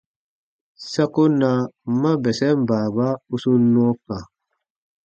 [0.91, 1.49] Sa ko na
[2.01, 4.17] ma bɛsɛn baaba u sun nɔɔ kã.